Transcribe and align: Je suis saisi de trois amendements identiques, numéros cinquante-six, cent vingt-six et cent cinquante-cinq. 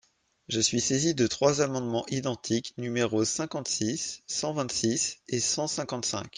Je 0.47 0.59
suis 0.59 0.81
saisi 0.81 1.13
de 1.13 1.27
trois 1.27 1.61
amendements 1.61 2.07
identiques, 2.07 2.73
numéros 2.79 3.23
cinquante-six, 3.23 4.23
cent 4.25 4.51
vingt-six 4.51 5.19
et 5.27 5.39
cent 5.39 5.67
cinquante-cinq. 5.67 6.25